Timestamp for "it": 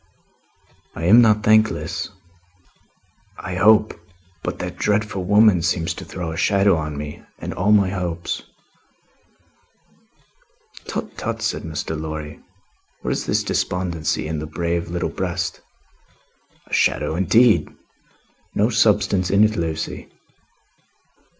19.43-19.55